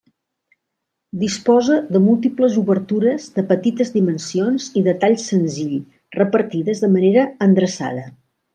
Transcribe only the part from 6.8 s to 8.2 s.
de manera endreçada.